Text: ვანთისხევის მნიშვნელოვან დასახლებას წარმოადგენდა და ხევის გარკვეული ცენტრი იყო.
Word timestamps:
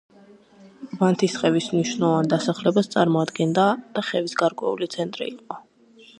ვანთისხევის 1.01 1.67
მნიშვნელოვან 1.73 2.31
დასახლებას 2.31 2.91
წარმოადგენდა 2.97 3.67
და 3.99 4.07
ხევის 4.09 4.37
გარკვეული 4.43 4.91
ცენტრი 4.99 5.31
იყო. 5.37 5.63